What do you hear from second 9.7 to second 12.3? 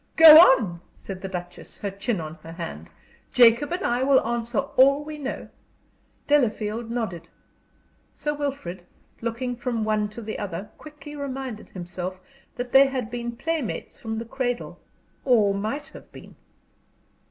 one to the other, quickly reminded himself